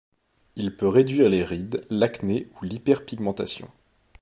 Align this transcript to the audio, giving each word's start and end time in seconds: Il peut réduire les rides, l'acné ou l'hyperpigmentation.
Il 0.55 0.75
peut 0.75 0.87
réduire 0.87 1.29
les 1.29 1.43
rides, 1.43 1.85
l'acné 1.91 2.47
ou 2.59 2.65
l'hyperpigmentation. 2.65 3.69